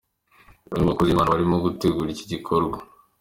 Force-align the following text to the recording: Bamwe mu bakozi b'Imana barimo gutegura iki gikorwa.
Bamwe 0.69 0.81
mu 0.83 0.91
bakozi 0.91 1.09
b'Imana 1.09 1.33
barimo 1.33 1.55
gutegura 1.65 2.09
iki 2.11 2.25
gikorwa. 2.31 2.77